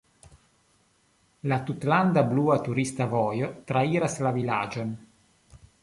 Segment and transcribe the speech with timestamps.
[1.51, 4.97] La "Tutlanda "blua" turista vojo" trairas la vilaĝon.